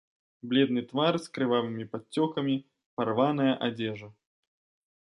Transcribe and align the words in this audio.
Бледны 0.53 0.83
твар 0.91 1.13
з 1.25 1.35
крывавымі 1.39 1.85
падцёкамі, 1.91 2.55
парваная 2.99 3.51
адзежа. 3.69 4.07